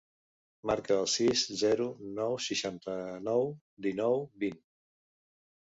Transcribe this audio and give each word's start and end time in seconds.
Marca 0.69 0.95
el 1.01 1.05
sis, 1.15 1.43
zero, 1.59 1.87
nou, 2.21 2.35
seixanta-nou, 2.47 3.47
dinou, 3.89 4.21
vint. 4.47 4.61